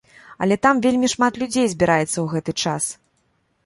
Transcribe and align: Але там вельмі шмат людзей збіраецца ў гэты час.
Але 0.45 0.57
там 0.63 0.81
вельмі 0.85 1.11
шмат 1.15 1.39
людзей 1.43 1.71
збіраецца 1.77 2.13
ў 2.19 2.27
гэты 2.35 2.61
час. 2.65 2.83